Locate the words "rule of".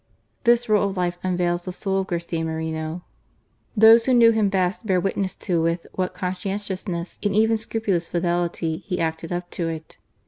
0.67-0.97